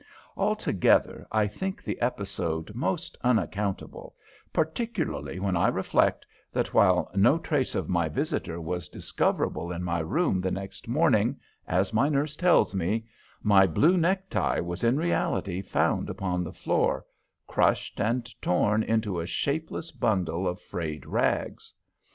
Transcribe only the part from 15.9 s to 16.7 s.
upon the